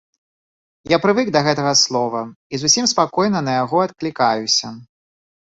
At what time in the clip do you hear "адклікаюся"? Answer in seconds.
3.89-4.67